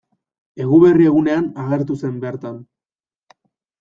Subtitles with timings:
[0.63, 2.59] Eguberri egunean agertu zen bertan.